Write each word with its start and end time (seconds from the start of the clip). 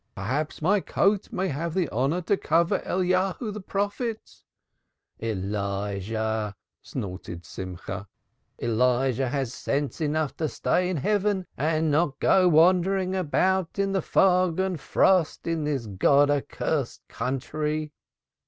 "Perhaps 0.15 0.63
my 0.63 0.79
coat 0.79 1.31
may 1.31 1.49
have 1.49 1.75
the 1.75 1.87
honor 1.89 2.23
to 2.23 2.35
cover 2.35 2.79
Elijah 2.87 3.51
the 3.51 3.61
prophet." 3.61 4.41
"Elijah 5.19 6.09
the 6.09 6.13
prophet!" 6.17 6.55
snorted 6.81 7.45
Simcha. 7.45 8.07
"Elijah 8.57 9.29
has 9.29 9.53
sense 9.53 10.01
enough 10.01 10.35
to 10.37 10.49
stay 10.49 10.89
in 10.89 10.97
heaven 10.97 11.45
and 11.55 11.91
not 11.91 12.19
go 12.19 12.47
wandering 12.47 13.13
about 13.15 13.67
shivering 13.75 13.89
in 13.89 13.93
the 13.93 14.01
fog 14.01 14.59
and 14.59 14.79
frost 14.79 15.45
of 15.45 15.65
this 15.65 15.85
God 15.85 16.31
accursed 16.31 17.07
country." 17.07 17.93